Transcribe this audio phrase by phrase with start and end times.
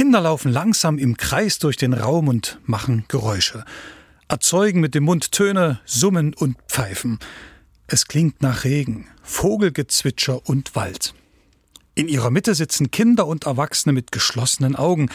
[0.00, 3.66] Kinder laufen langsam im Kreis durch den Raum und machen Geräusche,
[4.28, 7.18] erzeugen mit dem Mund Töne, summen und pfeifen.
[7.86, 11.12] Es klingt nach Regen, Vogelgezwitscher und Wald.
[11.94, 15.10] In ihrer Mitte sitzen Kinder und Erwachsene mit geschlossenen Augen.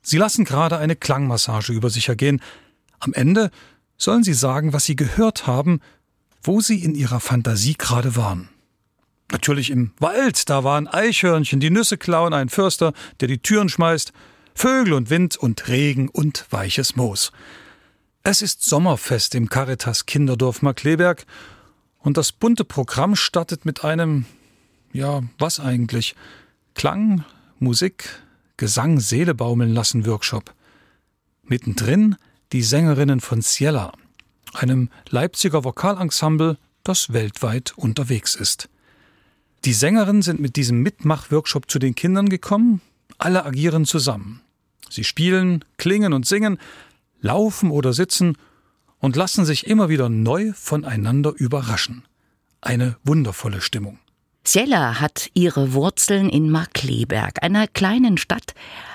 [0.00, 2.40] Sie lassen gerade eine Klangmassage über sich ergehen.
[3.00, 3.50] Am Ende
[3.96, 5.80] sollen sie sagen, was sie gehört haben,
[6.40, 8.48] wo sie in ihrer Fantasie gerade waren.
[9.32, 14.12] Natürlich im Wald, da waren Eichhörnchen, die Nüsse klauen, ein Förster, der die Türen schmeißt,
[14.54, 17.32] Vögel und Wind und Regen und weiches Moos.
[18.22, 21.24] Es ist Sommerfest im Caritas Kinderdorf Markleberg
[21.98, 24.26] und das bunte Programm startet mit einem,
[24.92, 26.14] ja, was eigentlich?
[26.74, 27.24] Klang,
[27.58, 28.08] Musik,
[28.56, 30.54] Gesang, Seele baumeln lassen Workshop.
[31.44, 32.16] Mittendrin
[32.52, 33.92] die Sängerinnen von Ciela,
[34.52, 38.68] einem Leipziger Vokalensemble, das weltweit unterwegs ist.
[39.66, 42.80] Die Sängerinnen sind mit diesem Mitmach-Workshop zu den Kindern gekommen.
[43.18, 44.40] Alle agieren zusammen.
[44.88, 46.58] Sie spielen, klingen und singen,
[47.20, 48.38] laufen oder sitzen
[49.00, 52.04] und lassen sich immer wieder neu voneinander überraschen.
[52.62, 53.98] Eine wundervolle Stimmung.
[54.44, 58.54] Cella hat ihre Wurzeln in Markleberg, einer kleinen Stadt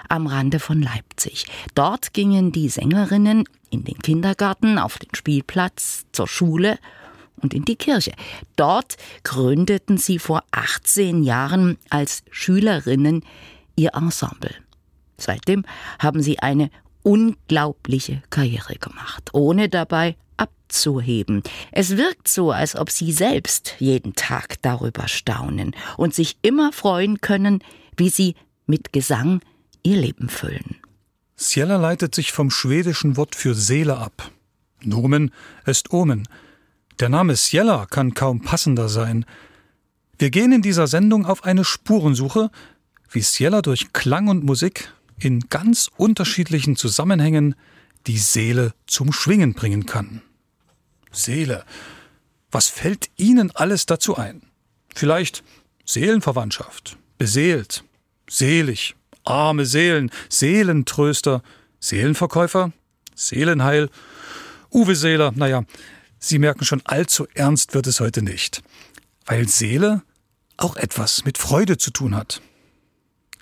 [0.09, 1.45] am Rande von Leipzig.
[1.75, 6.79] Dort gingen die Sängerinnen in den Kindergarten, auf den Spielplatz, zur Schule
[7.41, 8.13] und in die Kirche.
[8.55, 13.23] Dort gründeten sie vor 18 Jahren als Schülerinnen
[13.75, 14.55] ihr Ensemble.
[15.17, 15.63] Seitdem
[15.99, 16.69] haben sie eine
[17.03, 21.43] unglaubliche Karriere gemacht, ohne dabei abzuheben.
[21.71, 27.21] Es wirkt so, als ob sie selbst jeden Tag darüber staunen und sich immer freuen
[27.21, 27.63] können,
[27.95, 29.41] wie sie mit Gesang
[29.83, 30.77] ihr Leben füllen.
[31.37, 34.31] Ciela leitet sich vom schwedischen Wort für Seele ab.
[34.81, 35.31] Nomen
[35.65, 36.27] ist Omen.
[36.99, 39.25] Der Name Ciela kann kaum passender sein.
[40.17, 42.49] Wir gehen in dieser Sendung auf eine Spurensuche,
[43.11, 47.55] wie Ciela durch Klang und Musik in ganz unterschiedlichen Zusammenhängen
[48.07, 50.21] die Seele zum Schwingen bringen kann.
[51.11, 51.65] Seele.
[52.49, 54.43] Was fällt Ihnen alles dazu ein?
[54.95, 55.43] Vielleicht
[55.83, 57.83] Seelenverwandtschaft, beseelt,
[58.29, 61.43] selig, arme Seelen, Seelentröster,
[61.79, 62.71] Seelenverkäufer,
[63.15, 63.89] Seelenheil,
[64.71, 65.63] Uwe Seeler, naja,
[66.27, 68.63] Sie merken schon, allzu ernst wird es heute nicht,
[69.27, 70.01] weil Seele
[70.57, 72.41] auch etwas mit Freude zu tun hat.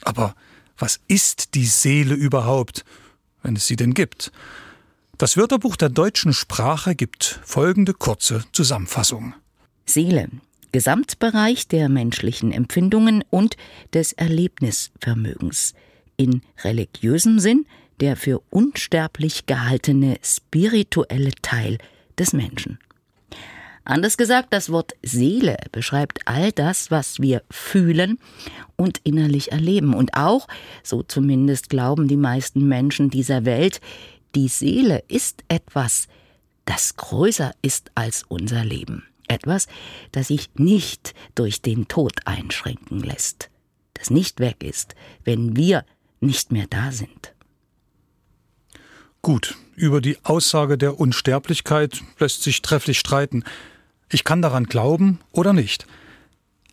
[0.01, 0.35] Aber
[0.77, 2.83] was ist die Seele überhaupt,
[3.41, 4.33] wenn es sie denn gibt?
[5.17, 9.33] Das Wörterbuch der deutschen Sprache gibt folgende kurze Zusammenfassung.
[9.85, 10.27] Seele,
[10.73, 13.55] Gesamtbereich der menschlichen Empfindungen und
[13.93, 15.73] des Erlebnisvermögens.
[16.17, 17.65] In religiösem Sinn
[18.01, 21.77] der für unsterblich gehaltene spirituelle Teil
[22.19, 22.79] des Menschen.
[23.85, 28.17] Anders gesagt, das Wort Seele beschreibt all das, was wir fühlen
[28.77, 29.93] und innerlich erleben.
[29.93, 30.47] Und auch,
[30.83, 33.81] so zumindest glauben die meisten Menschen dieser Welt,
[34.35, 36.07] die Seele ist etwas,
[36.65, 39.03] das größer ist als unser Leben.
[39.27, 39.67] Etwas,
[40.11, 43.49] das sich nicht durch den Tod einschränken lässt.
[43.93, 45.85] Das nicht weg ist, wenn wir
[46.21, 47.32] nicht mehr da sind.
[49.25, 53.45] Gut, über die Aussage der Unsterblichkeit lässt sich trefflich streiten.
[54.09, 55.87] Ich kann daran glauben oder nicht.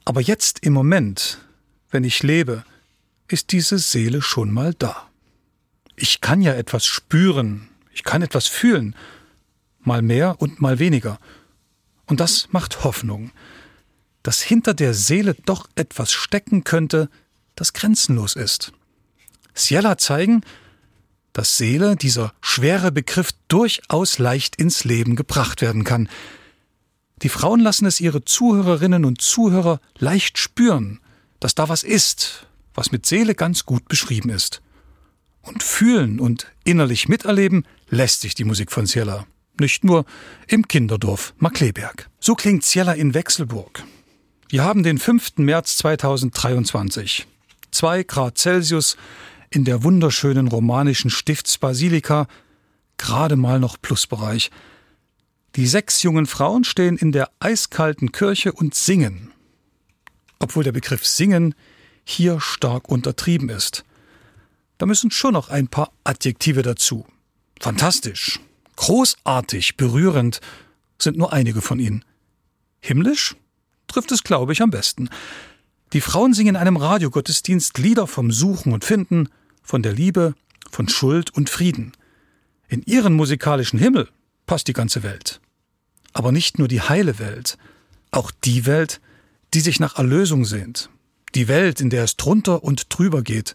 [0.05, 1.39] Aber jetzt im Moment,
[1.93, 2.65] wenn ich lebe,
[3.29, 5.09] ist diese Seele schon mal da.
[5.95, 8.97] Ich kann ja etwas spüren, ich kann etwas fühlen,
[9.79, 11.21] mal mehr und mal weniger.
[12.07, 13.31] Und das macht Hoffnung,
[14.25, 17.11] dass hinter der Seele doch etwas stecken könnte,
[17.55, 18.73] das grenzenlos ist.
[19.55, 20.43] Ciela zeigen,
[21.33, 26.09] dass Seele, dieser schwere Begriff, durchaus leicht ins Leben gebracht werden kann.
[27.23, 31.01] Die Frauen lassen es ihre Zuhörerinnen und Zuhörer leicht spüren,
[31.39, 34.63] dass da was ist, was mit Seele ganz gut beschrieben ist.
[35.43, 39.27] Und fühlen und innerlich miterleben lässt sich die Musik von Ciela.
[39.59, 40.05] Nicht nur
[40.47, 42.09] im Kinderdorf Markleberg.
[42.21, 43.85] So klingt Ciela in Wechselburg.
[44.49, 45.37] Wir haben den 5.
[45.37, 47.27] März 2023.
[47.71, 48.97] Zwei Grad Celsius,
[49.51, 52.29] in der wunderschönen romanischen Stiftsbasilika
[52.97, 54.51] gerade mal noch Plusbereich.
[55.57, 59.33] Die sechs jungen Frauen stehen in der eiskalten Kirche und singen.
[60.39, 61.55] Obwohl der Begriff singen
[62.05, 63.85] hier stark untertrieben ist.
[64.79, 67.05] Da müssen schon noch ein paar Adjektive dazu.
[67.61, 68.41] Fantastisch,
[68.77, 70.41] großartig, berührend
[70.99, 72.05] sind nur einige von ihnen.
[72.81, 73.37] Himmlisch
[73.89, 75.11] trifft es, glaube ich, am besten.
[75.93, 79.29] Die Frauen singen in einem Radiogottesdienst Lieder vom Suchen und Finden,
[79.63, 80.35] von der Liebe,
[80.71, 81.93] von Schuld und Frieden.
[82.69, 84.09] In ihren musikalischen Himmel
[84.47, 85.41] passt die ganze Welt.
[86.13, 87.57] Aber nicht nur die heile Welt,
[88.11, 89.01] auch die Welt,
[89.55, 90.91] die sich nach Erlösung sehnt,
[91.35, 93.55] die Welt, in der es drunter und drüber geht.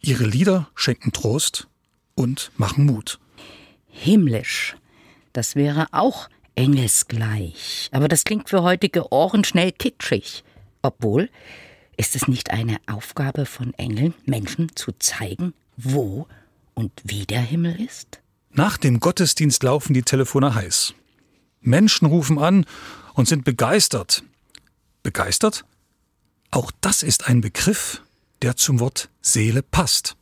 [0.00, 1.68] Ihre Lieder schenken Trost
[2.14, 3.18] und machen Mut.
[3.88, 4.76] Himmlisch.
[5.32, 7.88] Das wäre auch engelsgleich.
[7.92, 10.44] Aber das klingt für heutige Ohren schnell kitschig.
[10.82, 11.30] Obwohl,
[11.96, 16.26] ist es nicht eine Aufgabe von Engeln, Menschen zu zeigen, wo
[16.74, 18.20] und wie der Himmel ist?
[18.50, 20.94] Nach dem Gottesdienst laufen die Telefone heiß.
[21.60, 22.66] Menschen rufen an
[23.14, 24.22] und sind begeistert.
[25.02, 25.64] Begeistert?
[26.50, 28.02] Auch das ist ein Begriff,
[28.42, 30.16] der zum Wort Seele passt.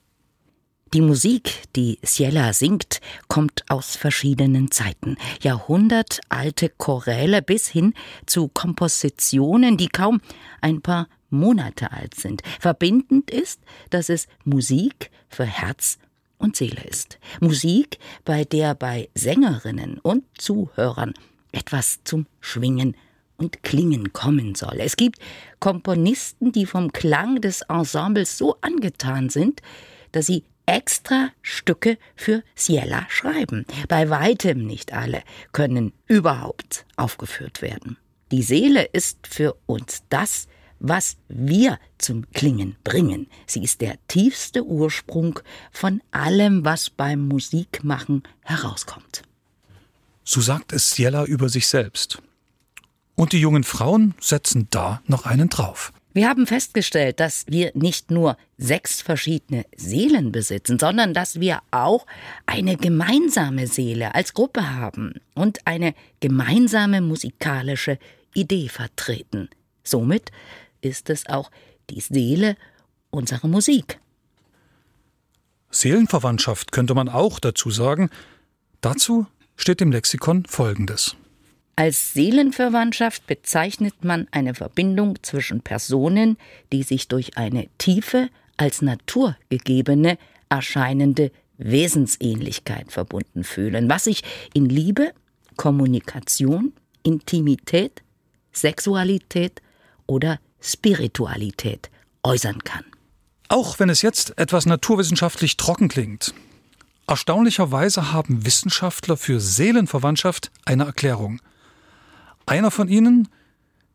[0.95, 5.17] Die Musik, die Ciela singt, kommt aus verschiedenen Zeiten.
[5.41, 7.95] Jahrhundertalte Choräle bis hin
[8.27, 10.21] zu Kompositionen, die kaum
[10.61, 12.43] ein paar Monate alt sind.
[12.61, 15.99] Verbindend ist, dass es Musik für Herz
[16.39, 17.19] und Seele ist.
[17.41, 21.15] Musik, bei der bei Sängerinnen und Zuhörern
[21.53, 22.97] etwas zum Schwingen
[23.37, 24.79] und Klingen kommen soll.
[24.79, 25.19] Es gibt
[25.59, 29.61] Komponisten, die vom Klang des Ensembles so angetan sind,
[30.13, 33.67] dass sie extra Stücke für Ciela schreiben.
[33.89, 37.97] Bei weitem nicht alle können überhaupt aufgeführt werden.
[38.31, 40.47] Die Seele ist für uns das,
[40.83, 43.29] was wir zum Klingen bringen.
[43.47, 45.39] Sie ist der tiefste Ursprung
[45.71, 49.23] von allem, was beim Musikmachen herauskommt.
[50.25, 52.21] So sagt es Ciela über sich selbst.
[53.15, 55.93] Und die jungen Frauen setzen da noch einen drauf.
[56.15, 62.07] Wir haben festgestellt, dass wir nicht nur sechs verschiedene Seelen besitzen, sondern dass wir auch
[62.45, 67.99] eine gemeinsame Seele als Gruppe haben und eine gemeinsame musikalische
[68.35, 69.49] Idee vertreten.
[69.85, 70.31] Somit
[70.83, 71.51] ist es auch
[71.89, 72.57] die Seele
[73.11, 73.99] unserer Musik.
[75.71, 78.11] Seelenverwandtschaft könnte man auch dazu sagen.
[78.83, 79.27] Dazu
[79.57, 81.17] steht im Lexikon Folgendes.
[81.77, 86.37] Als Seelenverwandtschaft bezeichnet man eine Verbindung zwischen Personen,
[86.71, 90.19] die sich durch eine tiefe, als Natur gegebene,
[90.51, 95.13] erscheinende Wesensähnlichkeit verbunden fühlen, was sich in Liebe,
[95.57, 98.03] Kommunikation, Intimität,
[98.53, 99.63] Sexualität
[100.07, 101.91] oder Spiritualität
[102.23, 102.85] äußern kann.
[103.49, 106.33] Auch wenn es jetzt etwas naturwissenschaftlich trocken klingt.
[107.07, 111.41] Erstaunlicherweise haben Wissenschaftler für Seelenverwandtschaft eine Erklärung.
[112.47, 113.29] Einer von ihnen,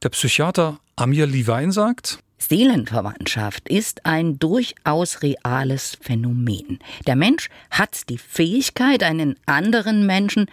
[0.03, 6.79] der Psychiater Amir Levine, sagt, Seelenverwandtschaft ist ein durchaus reales Phänomen.
[7.07, 10.45] Der Mensch hat die Fähigkeit, einen anderen Menschen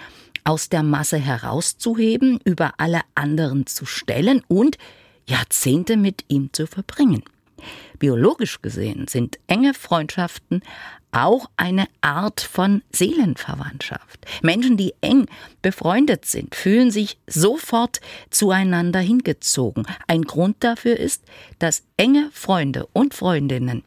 [0.44, 4.78] aus der Masse herauszuheben, über alle anderen zu stellen und
[5.26, 7.22] Jahrzehnte mit ihm zu verbringen.
[7.98, 10.62] Biologisch gesehen sind enge Freundschaften
[11.12, 14.26] auch eine Art von Seelenverwandtschaft.
[14.42, 15.26] Menschen, die eng
[15.62, 18.00] befreundet sind, fühlen sich sofort
[18.30, 19.86] zueinander hingezogen.
[20.08, 21.22] Ein Grund dafür ist,
[21.60, 23.84] dass enge Freunde und Freundinnen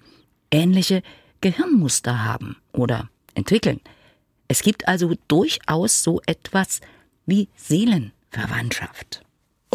[0.51, 1.03] ähnliche
[1.41, 3.81] Gehirnmuster haben oder entwickeln.
[4.47, 6.79] Es gibt also durchaus so etwas
[7.25, 9.26] wie Seelenverwandtschaft.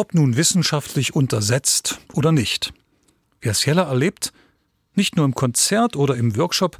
[0.02, 2.74] Ob nun wissenschaftlich untersetzt oder nicht.
[3.40, 4.32] Wer Ciela erlebt,
[4.96, 6.78] nicht nur im Konzert oder im Workshop,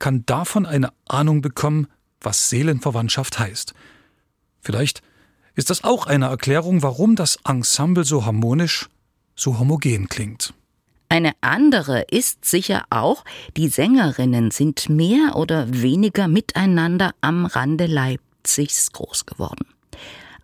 [0.00, 1.86] kann davon eine Ahnung bekommen,
[2.20, 3.74] was Seelenverwandtschaft heißt.
[4.60, 5.02] Vielleicht
[5.54, 8.88] ist das auch eine Erklärung, warum das Ensemble so harmonisch,
[9.36, 10.52] so homogen klingt.
[11.08, 13.24] Eine andere ist sicher auch,
[13.56, 19.77] die Sängerinnen sind mehr oder weniger miteinander am Rande Leipzigs groß geworden.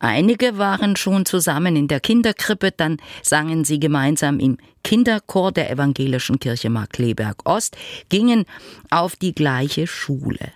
[0.05, 6.39] Einige waren schon zusammen in der Kinderkrippe, dann sangen sie gemeinsam im Kinderchor der Evangelischen
[6.39, 7.75] Kirche Markleberg Ost,
[8.11, 8.45] gingen
[8.91, 10.53] auf die gleiche Schule.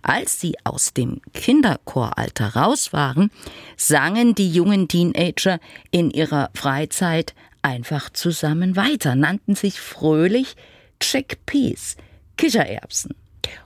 [0.00, 3.30] Als sie aus dem Kinderchoralter raus waren,
[3.76, 5.60] sangen die jungen Teenager
[5.90, 10.56] in ihrer Freizeit einfach zusammen weiter, nannten sich fröhlich
[11.00, 11.98] Chickpeas,
[12.38, 13.14] Kichererbsen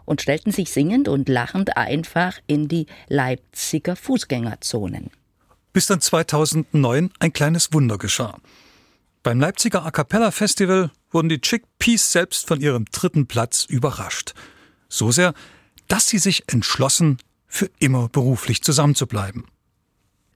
[0.07, 5.13] und stellten sich singend und lachend einfach in die Leipziger Fußgängerzonen
[5.73, 8.39] bis dann 2009 ein kleines Wunder geschah.
[9.23, 14.35] Beim Leipziger A Cappella Festival wurden die Chickpeas selbst von ihrem dritten Platz überrascht.
[14.89, 15.35] So sehr,
[15.89, 19.45] dass sie sich entschlossen, für immer beruflich zusammenzubleiben.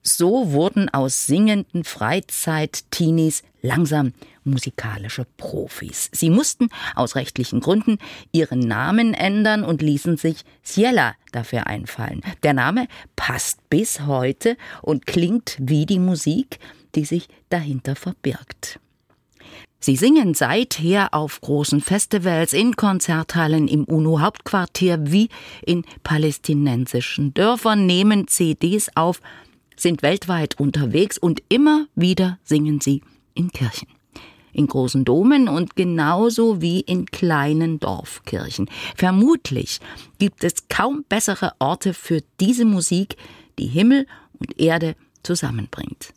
[0.03, 4.13] So wurden aus singenden Freizeit-Teenies langsam
[4.45, 6.09] musikalische Profis.
[6.11, 7.97] Sie mussten aus rechtlichen Gründen
[8.31, 12.21] ihren Namen ändern und ließen sich Ciela dafür einfallen.
[12.43, 16.59] Der Name passt bis heute und klingt wie die Musik,
[16.95, 18.79] die sich dahinter verbirgt.
[19.79, 25.29] Sie singen seither auf großen Festivals, in Konzerthallen im UNO-Hauptquartier wie
[25.63, 29.21] in palästinensischen Dörfern, nehmen CDs auf
[29.75, 33.01] sind weltweit unterwegs und immer wieder singen sie
[33.33, 33.87] in Kirchen.
[34.55, 38.69] In großen Domen und genauso wie in kleinen Dorfkirchen.
[38.95, 39.79] Vermutlich
[40.17, 43.17] gibt es kaum bessere Orte für diese Musik,
[43.59, 44.07] die Himmel
[44.39, 46.13] und Erde zusammenbringt.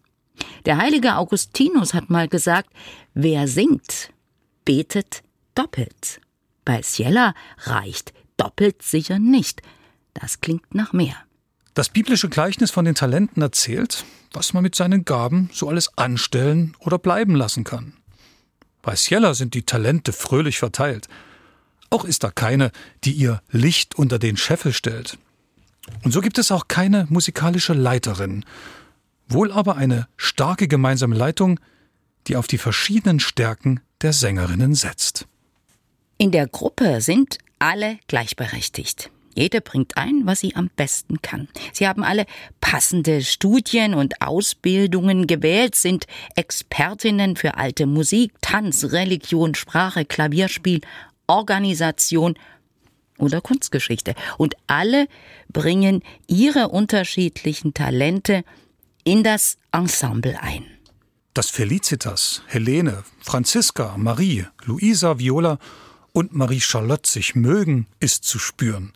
[0.67, 2.71] Der heilige Augustinus hat mal gesagt,
[3.15, 4.11] wer singt,
[4.65, 5.23] betet
[5.55, 6.21] doppelt.
[6.65, 9.63] Bei Ciela reicht doppelt sicher nicht.
[10.15, 11.17] Das klingt nach mehr.
[11.75, 16.77] Das biblische Gleichnis von den Talenten erzählt, was man mit seinen Gaben so alles anstellen
[16.81, 17.98] oder bleiben lassen kann.
[18.89, 21.09] Bei Ciela sind die Talente fröhlich verteilt.
[21.91, 22.73] Auch ist da keine,
[23.05, 25.19] die ihr Licht unter den Scheffel stellt.
[26.05, 28.47] Und so gibt es auch keine musikalische Leiterin,
[29.29, 31.61] wohl aber eine starke gemeinsame Leitung,
[32.29, 35.27] die auf die verschiedenen Stärken der Sängerinnen setzt.
[36.17, 39.11] In der Gruppe sind alle gleichberechtigt.
[39.35, 41.49] Jede bringt ein, was sie am besten kann.
[41.73, 42.27] Sie haben alle
[42.61, 46.07] passende Studien und Ausbildungen gewählt, sind
[46.37, 50.81] Expertinnen für alte Musik, Tanz, Religion, Sprache, Klavierspiel,
[51.27, 52.35] Organisation
[53.19, 54.15] oder Kunstgeschichte.
[54.39, 55.07] Und alle
[55.49, 58.45] bringen ihre unterschiedlichen Talente
[59.05, 60.65] in das Ensemble ein.
[61.35, 65.59] Dass Felicitas, Helene, Franziska, Marie, Luisa, Viola
[66.13, 68.93] und Marie Charlotte sich mögen, ist zu spüren.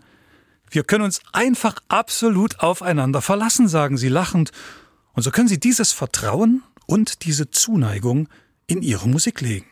[0.73, 4.52] Wir können uns einfach absolut aufeinander verlassen, sagen sie lachend.
[5.12, 8.31] Und so können sie dieses Vertrauen und diese Zuneigung
[8.67, 9.67] in ihre Musik legen.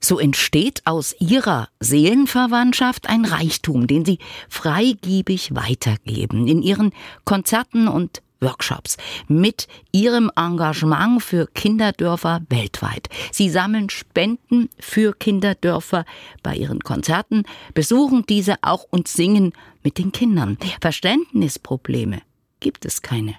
[0.00, 4.18] So entsteht aus ihrer Seelenverwandtschaft ein Reichtum, den sie
[4.48, 6.92] freigiebig weitergeben in ihren
[7.26, 8.96] Konzerten und Workshops
[9.28, 13.08] mit ihrem Engagement für Kinderdörfer weltweit.
[13.32, 16.04] Sie sammeln Spenden für Kinderdörfer
[16.42, 17.44] bei ihren Konzerten,
[17.74, 19.52] besuchen diese auch und singen
[19.86, 20.58] mit den Kindern.
[20.80, 22.20] Verständnisprobleme
[22.58, 23.36] gibt es keine.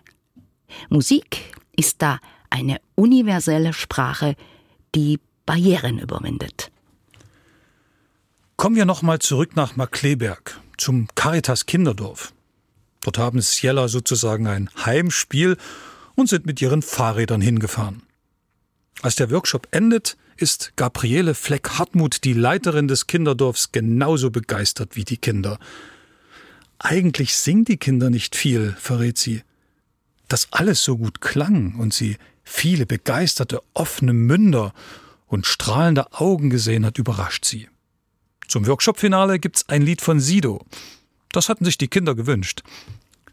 [0.88, 4.38] Musik ist da eine universelle Sprache,
[4.96, 6.72] die Barrieren überwindet.
[8.56, 12.32] Kommen wir nochmal zurück nach Markleberg, zum Caritas Kinderdorf.
[13.02, 15.58] Dort haben Ciela sozusagen ein Heimspiel
[16.16, 18.04] und sind mit ihren Fahrrädern hingefahren.
[19.02, 25.18] Als der Workshop endet, ist Gabriele Fleck-Hartmut, die Leiterin des Kinderdorfs, genauso begeistert wie die
[25.18, 25.60] Kinder.
[26.80, 29.42] Eigentlich singen die Kinder nicht viel, verrät sie.
[30.28, 34.74] Dass alles so gut klang und sie viele begeisterte, offene Münder
[35.28, 37.68] und strahlende Augen gesehen hat, überrascht sie.
[38.48, 40.66] Zum Workshop-Finale gibt's ein Lied von Sido.
[41.32, 42.64] Das hatten sich die Kinder gewünscht.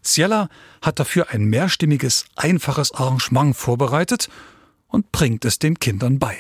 [0.03, 0.49] Ciela
[0.83, 4.29] hat dafür ein mehrstimmiges, einfaches Arrangement vorbereitet
[4.89, 6.37] und bringt es den Kindern bei.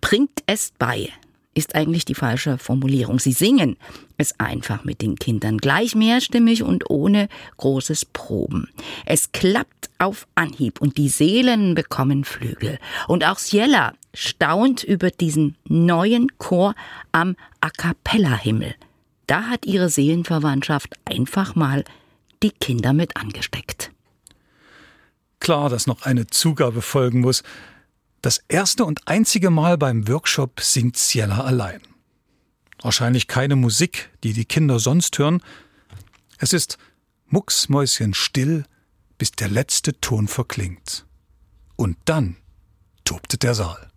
[0.00, 1.12] Bringt es bei
[1.54, 3.18] ist eigentlich die falsche Formulierung.
[3.18, 3.76] Sie singen
[4.16, 8.68] es einfach mit den Kindern, gleich mehrstimmig und ohne großes Proben.
[9.06, 12.78] Es klappt auf Anhieb und die Seelen bekommen Flügel.
[13.08, 16.74] Und auch Ciela staunt über diesen neuen Chor
[17.12, 18.74] am A cappella Himmel.
[19.26, 21.84] Da hat ihre Seelenverwandtschaft einfach mal
[22.42, 23.90] die Kinder mit angesteckt.
[25.40, 27.42] Klar, dass noch eine Zugabe folgen muss.
[28.24, 31.82] Das erste und einzige Mal beim Workshop singt Ciela allein.
[32.80, 35.42] Wahrscheinlich keine Musik, die die Kinder sonst hören.
[36.38, 36.78] Es ist
[37.26, 38.64] mucksmäuschen still,
[39.18, 41.04] bis der letzte Ton verklingt.
[41.76, 42.38] Und dann
[43.04, 43.90] tobte der Saal.